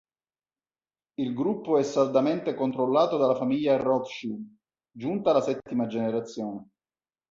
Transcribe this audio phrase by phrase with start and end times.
[1.19, 4.43] Il gruppo è saldamente controllato dalla famiglia Rothschild,
[4.89, 6.69] giunta alla settima generazione.